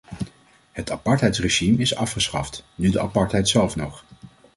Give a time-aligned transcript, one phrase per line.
[0.71, 4.03] Het apartheidsregime is afgeschaft, nu de apartheid zelf nog.